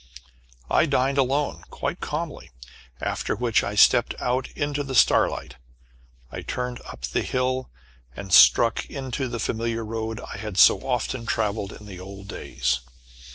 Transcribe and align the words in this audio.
I 0.67 0.87
dined 0.87 1.19
alone, 1.19 1.61
quite 1.69 1.99
calmly, 1.99 2.49
after 2.99 3.35
which 3.35 3.63
I 3.63 3.75
stepped 3.75 4.15
out 4.19 4.47
into 4.55 4.81
the 4.83 4.95
starlight. 4.95 5.57
I 6.31 6.41
turned 6.41 6.81
up 6.87 7.03
the 7.03 7.21
hill, 7.21 7.69
and 8.15 8.33
struck 8.33 8.83
into 8.89 9.27
the 9.27 9.37
familiar 9.39 9.85
road 9.85 10.19
I 10.19 10.37
had 10.37 10.57
so 10.57 10.79
often 10.79 11.27
travelled 11.27 11.71
in 11.71 11.85
the 11.85 11.99
old 11.99 12.27
days. 12.29 12.79